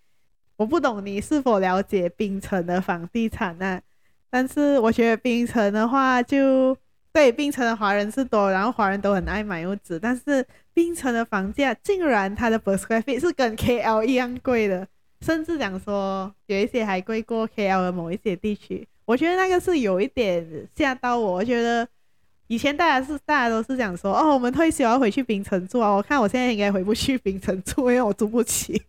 [0.56, 3.82] 我不懂你是否了解槟城的房地产啊？
[4.30, 6.80] 但是我觉得槟城的话就，就
[7.14, 14.87] 对槟城的华人是多，然后华人都很爱买屋子，但是槟城的房价竟然它的 per square feet 是跟 KL 一样贵的。
[15.20, 21.35] 甚至讲说有一些还贵过 KL 的某一些地区，我觉得那个是有一点吓到我。
[21.35, 21.88] 我觉得
[22.48, 25.90] 以前大家是大家都是讲说哦，我们退休要回去槟城住啊。
[25.90, 28.83] 我看我现在应该回不去槟城住，因为我住不起。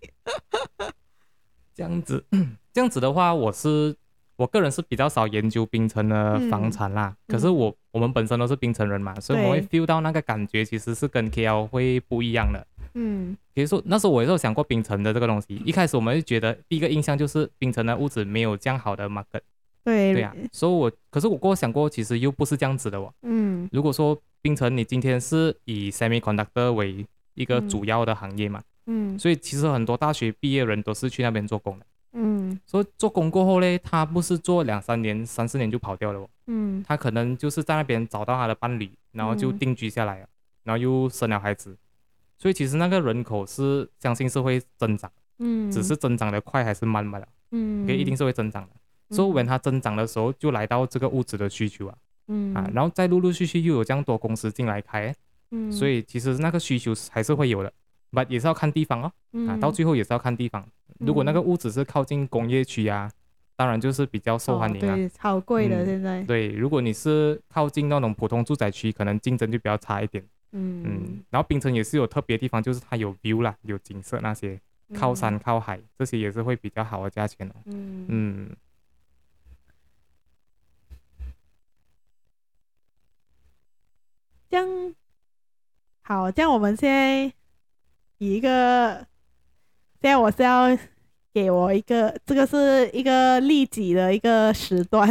[1.75, 2.25] 这样子，
[2.73, 3.95] 这样子的话，我是
[4.37, 7.15] 我个人是比较少研究槟城的房产啦。
[7.27, 12.65] 嗯、可是我、嗯、我们本身都是槟城人嘛，所以我会 feel 到那个感觉其实是跟 KL 会不一样的。
[12.93, 15.61] 嗯，比如说那时候我也有想过槟城的这个东西。
[15.65, 19.41] 一开始我们就觉得第一个印象就是槟城的屋子没有这样好的 market。
[19.83, 23.13] 对对呀、啊，所以我可是我过后想过，其实又不是这样子的哦。
[23.21, 31.85] 嗯，如果说槟城你今天是以 semiconductor 为一个主要的行业嘛，嗯，所以其实很多大学毕业人都是去那边做工的。
[32.15, 36.19] 嗯，所以做工过后呢，他不是做两三年、三四年就跑掉了。
[36.19, 36.29] 哦。
[36.47, 40.27] 嗯，他可能就是在那边找到他的伴侣，然后就定居下来了，
[40.63, 41.75] 然后又生了孩子。
[42.37, 49.15] 所以其实那个人口是相信是会增长，嗯，只是增长的快还是慢慢的，嗯，一定是会增长的。
[49.15, 51.95] 所以当它增长的时候，就来到这个物质的需求啊，
[52.27, 52.53] 嗯。
[52.53, 55.13] 啊，然后再陆陆续续又有这样多公司进来开，
[55.51, 57.71] 嗯，所以其实那个需求还是会有的
[58.15, 59.11] ，but 也是要看地方哦，
[59.49, 60.65] 啊，到最后也是要看地方。
[60.99, 63.11] 如果那个屋子是靠近工业区啊，
[63.57, 66.23] 当然就是比较受欢迎啊，对，超贵的现在。
[66.23, 70.23] 对，如果你是靠近那种普通住宅区，可能竞争就比较差一点。
[70.53, 74.57] 嗯嗯，然后槟城也是有特别的地方，就是它有 view 啦，有景色那些，
[74.93, 77.55] 靠山靠海，嗯、这些也是会比较好的价钱哦。
[77.65, 78.55] 嗯嗯。
[84.49, 84.95] 这样
[86.03, 87.33] 好，这样我们现在以
[88.17, 89.05] 一个，
[90.01, 90.77] 现在我是要
[91.33, 95.07] 给我一个，这个是一个利己的一个时段，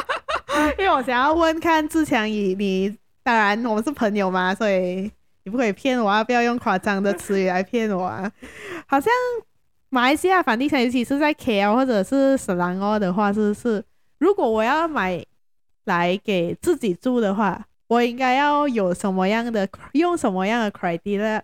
[0.78, 2.96] 因为我想要问看志强以你。
[3.24, 5.02] 当然，我们是朋友嘛，所以
[5.44, 6.24] 你不可以骗我啊！
[6.24, 8.32] 不要用夸张的词语来骗我啊！
[8.86, 9.12] 好像
[9.90, 13.84] 马来西亚房地产，尤其是在 KL 或者是斯兰哦的话，是是，
[14.16, 15.22] 如果我要买
[15.84, 21.42] 来给自己住的话，我应该要有什么样的用什么样的 criteria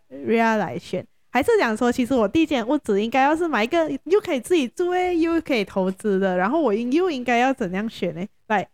[0.57, 1.05] 来选？
[1.31, 8.25] 还是讲说，其实我第一间屋子应该要是买一个又可以自己住诶，又可以投资的，然后我应又应该要怎样选呢？
[8.47, 8.69] 来。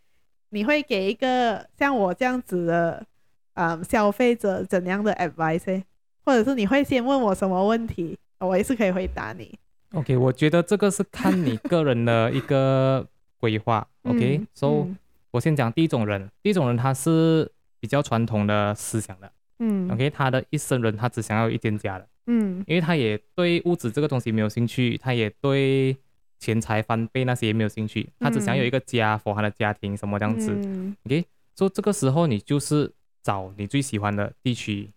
[0.52, 3.06] 你会给一个像我这样子的，
[3.54, 5.80] 嗯，消费者怎样的 advice？
[6.24, 9.56] 或者是你会先问我什么问题，我也是可以回答你。
[9.92, 13.06] OK，我觉得这个是看你个人的一个
[13.38, 13.86] 规划。
[14.02, 14.88] OK，so、
[15.30, 17.48] 我先讲第一种人，第一种人他是
[17.80, 19.32] 比较传统的思想的。
[19.58, 22.06] 嗯，OK，他的一生人他只想要一间家的。
[22.26, 25.96] 嗯，因为他也对物质这个东西没有兴趣，他也对。
[26.42, 30.50] 钱财翻倍那些也没有兴趣，他只想有一个家嗯、他的家庭什么这样子。
[30.64, 31.22] 嗯、OK，
[31.54, 32.90] 所以这个时候你就是
[33.22, 34.88] 找你最喜欢的地区，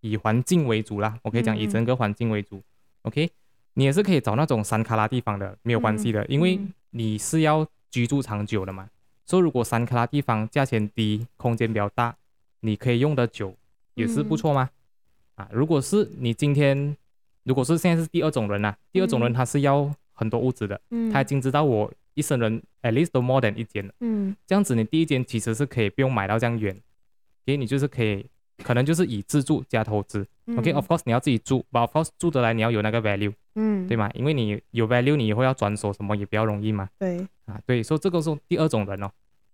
[0.00, 1.16] 以环境为主啦。
[1.22, 2.56] 我可以讲以整个环境为主。
[2.56, 2.62] 嗯、
[3.02, 3.30] OK，
[3.74, 6.58] 你也是可以找那种山卡拉地方的，没有关系的，嗯、因为
[6.90, 8.90] 你是要居住长久的嘛。
[9.24, 12.16] 所以如果山卡拉地方价钱低，空间比较大，
[12.60, 13.54] 你可以用得久，
[13.94, 14.70] 也是不错吗。
[15.36, 16.96] 嗯、啊，如果是你今天，
[17.44, 21.92] 如果是现在是第二种人啊，第二种人他是要很多屋子的，嗯、他已经知道我。
[22.14, 26.76] 一生人 at least 都 more than 一间了，嗯，这样子你第一间其实是可以不用买到这样远，
[27.46, 28.26] 给你就是可以，
[28.64, 34.10] 可能就是以自住加投资、嗯、，OK，of course 你要自己住，but of course 住得来你要有那个 value，嗯，对吗？
[34.14, 39.08] 因为你有 value，你以后要转手什么也比较容易嘛，对，啊对，所以这个是第二种人哦，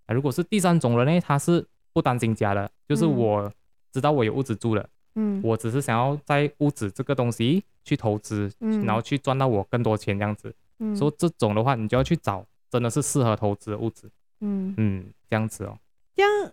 [0.07, 1.63] 啊如果是第三种人呢，他是
[1.95, 3.51] 不担心家了，就是我
[3.91, 12.45] 知道我有屋子住了，嗯，我只是想要在屋子这个东西去投资，嗯，然后去赚到我更多钱这样子，嗯，所以这种的话你就要去找。
[12.71, 15.79] 真的是适合投资的屋子，嗯嗯，这样子哦。
[16.17, 16.53] 这样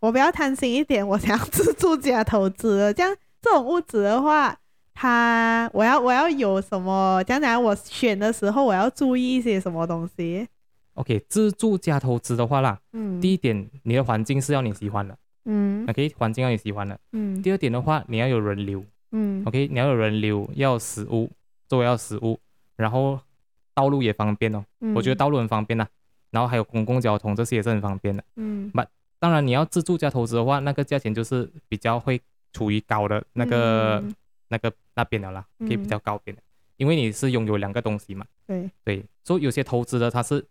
[0.00, 2.92] 我比较贪心一点，我想要自住加投资的。
[2.92, 4.58] 这样这种屋子的话，
[4.92, 7.22] 它我要我要有什么？
[7.22, 10.48] 讲讲我选的时候，我要注意一些什么东西
[10.94, 17.42] ？OK，自住加投资的话啦，嗯，第一点，你的环境是要你喜欢的，嗯，OK，环境要你喜欢的，嗯。
[17.42, 21.30] 第二点的话，你要有人流，嗯，OK，你要有人流，要有食物，
[21.68, 22.38] 周围要食物，
[22.76, 23.20] 然后。
[23.74, 25.88] 道路也方便哦，嗯、我觉得道路很方便呐、啊，
[26.30, 28.22] 然后还有公共交通这些也是很方便的。
[28.36, 28.86] 嗯，那
[29.18, 32.20] 当然你要自住加投资的话，那个价钱就是比较会
[32.52, 34.14] 处于高的那个、嗯、
[34.48, 36.44] 那个那边的啦，可以比较高边的，嗯、
[36.76, 38.26] 因为你是拥有两个东西嘛。
[38.46, 38.70] 对。
[38.84, 40.44] 对，所以有些投资的它是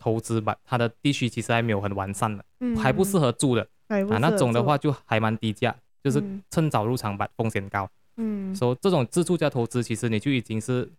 [0.00, 7.88] 投资吧，它的地区其实还没有很完善的，嗯、还不适合住的住啊，那种的话就还蛮低价，就是趁早入场吧，风险高。
[8.16, 10.90] 嗯，所以这种自住加投资，其实你就已经是。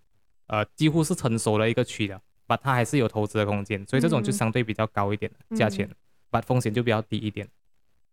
[0.47, 5.89] 呃，几乎是成熟的一个区了，把它还是有投资的空间，所以这种就相对比较高一点的价钱，
[6.29, 7.47] 把、嗯、风险就比较低一点。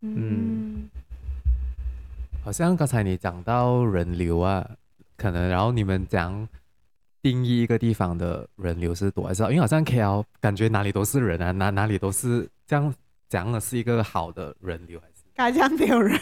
[0.02, 0.90] 嗯，嗯
[2.44, 4.64] 好像刚才你讲到人流啊，
[5.16, 6.48] 可能然后你们讲
[7.22, 9.50] 定义一个地方的人流是多还是少？
[9.50, 12.94] 因为好像 KL 感觉哪里都是人啊，哪哪里都是这样
[13.28, 15.12] 讲的是一个好的人流还是？
[15.34, 16.18] 嘎江没有人。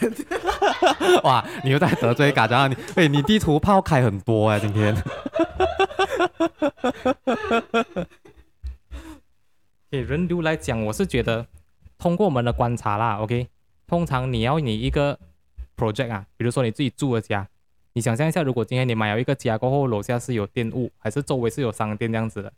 [1.23, 2.69] 哇，你又在得罪嘎江？
[2.69, 4.95] 你哎，你地图炮开很多啊，今天。
[9.89, 11.47] 给人流来讲，我是觉得
[11.97, 13.47] 通过我们的观察啦，OK。
[13.87, 15.17] 通常你要你一个
[15.77, 17.47] project 啊，比如说你自己住的家，
[17.97, 22.53] 你想象一下，如果今天你买了一个家过后，楼下是有电务，还是周围是有商店这样子的，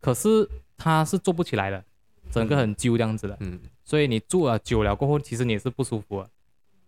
[0.00, 1.84] 可是它是做不起来的，
[2.30, 3.58] 整个很旧这样子的，嗯。
[3.84, 6.30] 所以你住了久了过后，其实你也是不舒服的，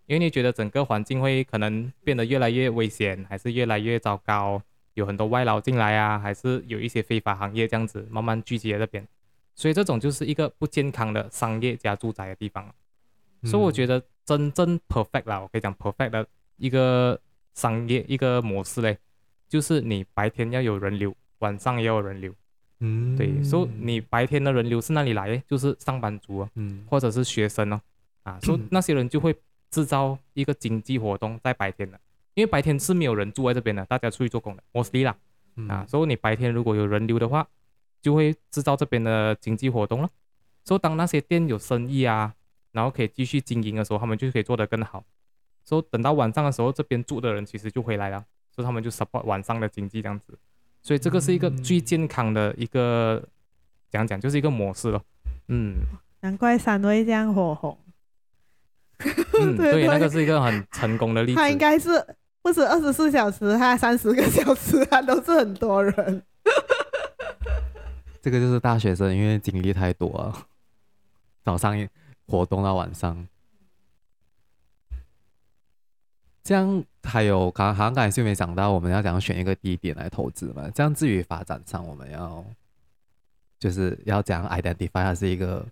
[0.07, 4.63] 因为你觉得整个环境会可能变得越来越危险，还是越来越糟糕，
[4.95, 9.05] 有很多外劳进来啊，还是有一些非法行业这样子慢慢聚集在这边，
[9.57, 12.73] 所以这种就是一个不健康的商业加住宅的地方。
[13.43, 16.25] 嗯、所以我觉得真正 perfect 啦，我可以讲 perfect 的
[16.59, 17.21] 一个
[17.59, 18.97] 商业一个模式嘞，
[19.49, 22.33] 就是你白天要有人流，晚上也要有人流。
[22.79, 25.37] 嗯，对，所以你白天的人流是哪里来？
[25.49, 27.81] 就是上班族啊，嗯，或者是学生哦，
[28.23, 29.35] 啊，所以那些人就会
[29.73, 31.99] 制造一个经济活动在白天的，
[32.35, 35.17] 因为白天是没有人住在这边的，大家出去做工的，mostly 啦，
[35.69, 37.45] 啊，所以你白天如果有人流的话，
[38.01, 40.09] 就会制造这边的经济活动了。
[40.65, 42.33] 所以当那些店有生意啊，
[42.71, 45.03] 然后可以继续经营的时候，他们就可以做得更好。
[45.69, 50.39] 所以等到晚上的时候，这边住的人其实就回来了，所以他们就 support 晚上的经济这样子。
[50.81, 53.23] 所以这个是一个最健康的一个
[53.91, 55.03] 讲讲，就是一个模式了。
[55.49, 55.75] 嗯，
[56.21, 57.77] 难怪三位这样火红。
[58.99, 61.37] 嗯， 对，对，那个是一个很成功的例子。
[61.37, 62.03] 他应该是
[62.41, 66.23] 不止二十四小时，他三十个小时，他都是很多人。
[68.23, 70.47] 这个就是大学生，因为精力太多了，
[71.45, 71.77] 早上
[72.27, 73.29] 活动到晚上。
[76.49, 80.67] 这样还有刚刚刚才就没讲到，我们要怎样选一个地点来投资嘛？
[80.75, 82.43] 这样至于发展上，我们要
[83.59, 85.63] 就是要怎样 identify 它是一个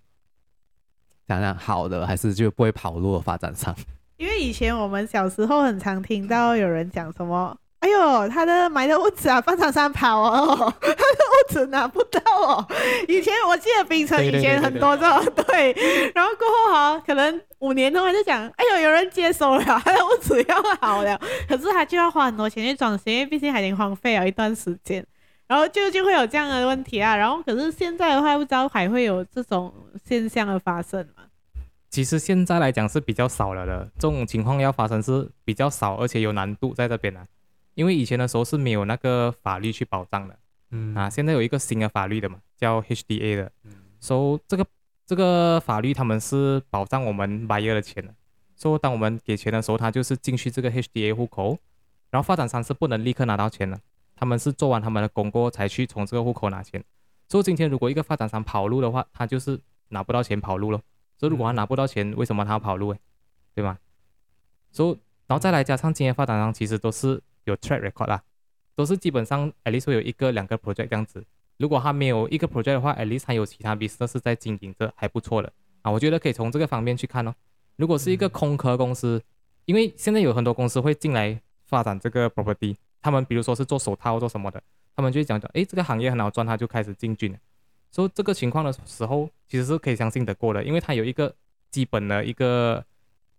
[1.27, 3.75] 讲讲好的，还是就不会跑路的发展上？
[4.17, 7.57] 因为以前我们小时候很常听到有人讲什么。
[7.79, 10.95] 哎呦，他的买的屋子啊，放长山跑哦，他的
[11.47, 12.67] 子拿不到哦。
[13.07, 15.73] 以前我记得槟城以前很多这种， 对，
[16.13, 25.05] 然后过后哈，可能五年后就讲，哎呦，有人接手了，他的屋子要好了，可是他就要花很多钱去装修，因为毕竟还得荒废了一段时间，
[25.47, 27.15] 然后就就会有这样的问题啊。
[27.15, 29.73] 然后可是现在的话，不知道还会有这种
[30.05, 31.23] 现象的发生吗？
[31.89, 37.25] 其实现在来讲是比较少了的，这种情况要发生是比较少，而且有难度在这边呢、啊。
[37.75, 40.35] 因为以前的时候是没有那个法律去保障的，
[40.71, 44.65] 嗯啊，现在有一个新的法律的嘛，叫 HDA 的，嗯，所以这个
[45.05, 48.13] 这个法律他们是保障我们 buyer 的钱的，
[48.55, 51.57] 所以当我们给钱的时候，他就是进去这个 HDA 户口，
[52.09, 53.79] 然后发展商是不能立刻拿到钱的，
[54.15, 56.83] 他们是做完他们的工过才去从这个户口拿钱。
[57.29, 59.59] 所以今天如果一个发展商跑路的话，他就是
[59.89, 60.81] 拿不到钱跑路了。
[61.17, 62.89] 所以如果他拿不到钱，为什么他要跑路？
[62.89, 62.99] 诶，
[63.55, 63.77] 对吗？
[64.71, 64.97] 所以
[65.27, 68.21] 然后再来加上今天发展商其实都是有 track record 啦，
[68.77, 71.25] 都是基本上 at least 会有一个两个 project 这样子。
[71.57, 75.51] 如果他没有一个 project 的话，at least 还有其他 business 是在经营着，还不错的
[75.81, 75.89] 啊。
[75.89, 77.33] 我觉得可以从这个方面去看哦。
[77.75, 79.19] 如果是一个空壳公司，
[79.65, 84.61] 因为现在有很多公司会进来发展这个 property，他们比如说是做手套做什么的，
[84.95, 87.39] 他们就会讲讲，诶，这个行业很好赚，他就开始进军了。
[87.89, 91.33] 所以这个情况的时候，其实是可以相信得过的，因为他有一个
[91.71, 92.85] 基本的一个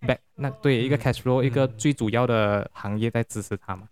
[0.00, 3.88] back，那对一个 cash flow，一个最主要的行业在支持他嘛。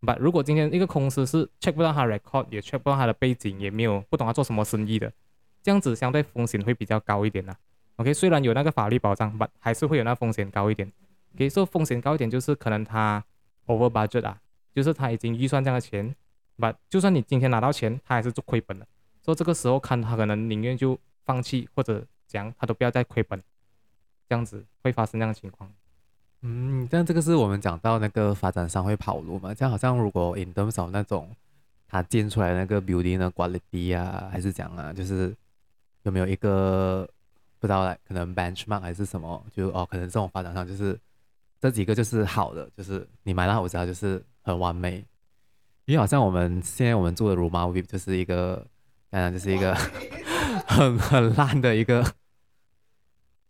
[0.00, 5.12] But 如果今天一个公司是 check 不到他 record，也 check 不到他的背景，也没有不懂他做什么生意的，
[5.62, 7.56] 这样子相对风险会比较高一点呐。
[7.96, 10.92] OK，虽然有那个法律保障，but 还是会有那风险高一点。
[11.34, 13.24] OK，说风险高一点就是可能他
[13.66, 14.40] over budget 啊，
[14.72, 16.14] 就是他已经预算这样的钱
[16.56, 18.86] ，but 就算你今天拿到钱，他还是做亏本的。
[19.24, 23.42] 说这个时候看他可能宁愿就放弃或者讲他都不要再亏本，
[24.28, 25.68] 这样子会发生这样的情况。
[26.42, 29.52] 嗯，但这个是我们讲到那个发展商会跑路嘛？
[29.52, 31.28] 这样好像如果 in terms of 那种
[31.88, 35.34] 他建出来那个 building 的 quality 啊，还是讲啊，就是
[36.04, 37.08] 有没有一个
[37.58, 39.44] 不知道来可能 benchmark 还是什么？
[39.52, 40.96] 就哦，可能这种发展商就是
[41.60, 45.04] 这几个就是好的，就是你买到我知道就是很完美。
[45.86, 48.64] 因为好像我们现在我们住的 Rumah VIP 就是一个，
[49.10, 49.74] 当然就是一个
[50.68, 52.04] 很很烂的一个。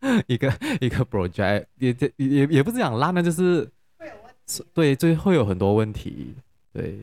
[0.26, 3.68] 一个一个 project 也也也也不是讲烂的，就是
[4.72, 6.34] 对，最会有很多问题。
[6.72, 7.00] 对，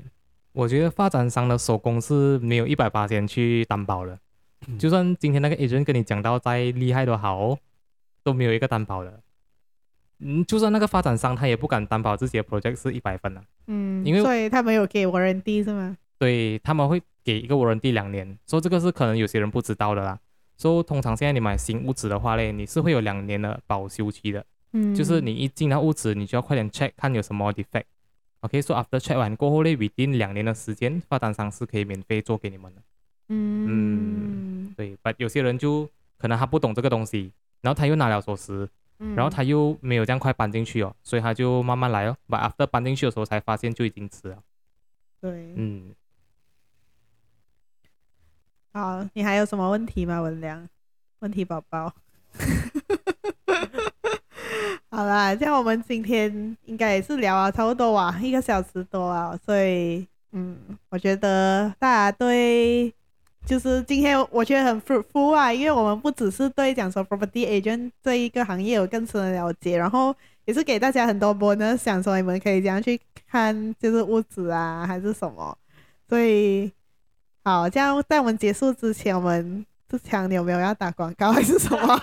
[0.54, 4.18] 我觉得发展商的手工是没有一百八千去担保的，
[4.68, 7.58] 嗯、 就算今天那个 agent 跟你讲到再厉害都好，
[8.24, 9.20] 都没有一个担保的。
[10.20, 13.44] 嗯，就算那个发展商他也不敢担保自己的 project 是一百分的。
[13.68, 15.98] 嗯，因为所以他没有给 warranty 是吗？
[16.18, 20.18] 对，他们会给一个 warranty 两年，所以这个是可能有些人不知道的啦。
[20.58, 24.46] 所以通常现在你买新屋子的话嘞，你是会有两年的保修期的。
[24.74, 27.86] 嗯，就是你一进到屋子，你就要快点 check 看有什么 defect。
[28.42, 32.82] OK，所以 after check 完过后嘞，within 两年的时间，发展商是可以免费做给你们的。
[33.30, 37.32] 嗯嗯，对，but 有些人就可能他不懂这个东西，
[37.62, 38.68] 然后他又拿了锁匙，
[39.00, 42.16] 嗯、然后他又没有这样快搬进去哦，所以他就慢慢来哦。
[42.28, 44.38] But after 搬进去的时候才发现就已经迟了。
[45.22, 45.96] 对，嗯。
[48.76, 50.68] 好，你还有什么问题吗，文良？
[51.20, 51.94] 问题宝宝。
[54.92, 60.58] 好啦，这样我们今天应该也是聊了差不多啊，一个小时多啊，所以嗯，
[60.90, 62.94] 我觉得大家对，
[63.46, 70.14] 就是今天我觉得很 fruitful 啊，因为我们不只是对讲说 property agent 这一个行业有更深的了解，然后
[70.44, 75.58] 也是给大家很多波呢想说你们可以这样去看，就是屋子啊还是什么，
[76.10, 76.70] 所以。
[77.46, 82.00] 好，这样在我们结束之前，我们志强，你有没有要打广告还是什么？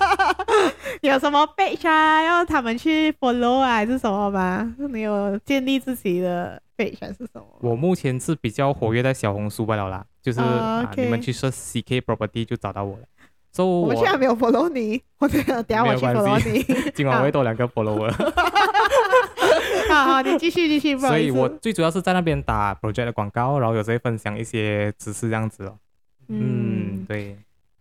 [1.00, 2.22] 有什么 page 啊？
[2.22, 4.74] 要他们去 follow 啊，还是什么吗？
[4.90, 7.46] 你有建立自己的 page 还是什么？
[7.60, 10.52] 我目前是比较活跃在小红书罢了啦，就是、oh, okay.
[10.52, 13.04] 啊、你们去说 CK Property 就找到我了。
[13.64, 16.62] 我，们现在没有 follow 你，我等下等下我去 follow 你。
[16.94, 18.12] 今晚我会多两个 follower。
[19.88, 20.96] 好好，你继续继续。
[20.98, 25.76] 所以我最主要是在那边打 project 的广告，然后有时候分享一些知识这样子哦。
[26.28, 27.36] 嗯，对。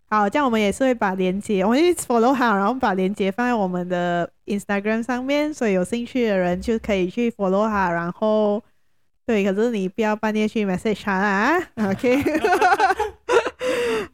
[0.10, 8.64] 好，这样我们也是会把链接，我们去 follow 好，然后把链接放在我们的 Instagram 上面，所以有兴趣的人就可以去 follow 好，然后
[9.26, 11.60] 对，可是你不要半夜去 message 他啊。
[11.76, 12.24] OK。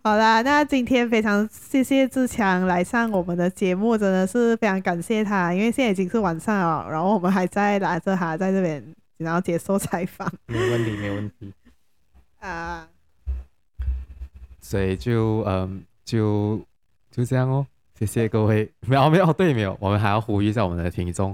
[0.05, 8.83] 好啦，那今天非常谢谢志强来上我们的节目，真的是非常感谢他，因为现在已经是晚上了，然后我们还在拿着他在这边，
[9.15, 10.29] 然后接受采访。
[10.47, 11.53] 没问题，没问题。
[12.45, 12.85] 啊，
[14.59, 16.59] 所以就嗯，就
[17.09, 17.65] 就这样哦，
[17.97, 18.69] 谢谢各位。
[18.81, 21.33] 没有没有，对没有，我们还要呼吁一下我们的听众。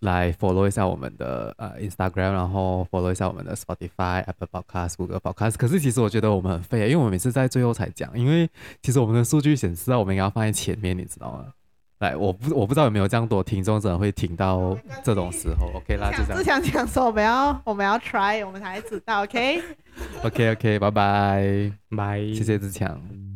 [0.00, 5.56] 来 follow 一下我们的呃 Instagram，然后 follow 一下我们的 Spotify、Apple Podcast、Google Podcast。
[5.56, 8.48] 可是其实我觉得我们很废，因为我们每次在最后才讲，因为
[8.82, 11.46] 其实我们的数据显示到我们应该要放在前面，你知道吗？
[11.98, 14.74] 来，我不我不知道有没有这样多听众真的会听到
[15.04, 15.70] 这种时候。
[15.74, 16.38] OK 啦，就这样。
[16.38, 19.22] 只想讲说我们要我们要 try，我们才知道。
[19.24, 19.62] OK。
[20.24, 23.29] OK OK，拜拜，拜，谢谢志强。